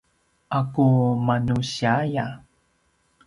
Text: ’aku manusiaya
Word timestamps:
’aku 0.59 0.83
manusiaya 1.27 2.25